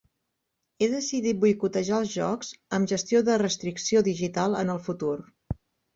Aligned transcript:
He 0.83 0.87
decidit 0.93 1.39
boicotejar 1.43 1.99
els 2.03 2.09
jocs 2.15 2.49
amb 2.79 2.91
gestió 2.95 3.21
de 3.29 3.39
restricció 3.45 4.03
digital 4.09 4.59
en 4.63 4.73
el 4.77 4.83
futur. 4.89 5.17